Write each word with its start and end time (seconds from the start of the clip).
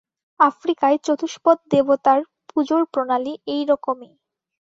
আফ্রিকায় 0.39 0.97
চতুষ্পদ 1.05 1.57
দেবতার 1.71 2.19
পুজোর 2.49 2.81
প্রণালী 2.93 3.33
এইরকমই। 3.47 4.11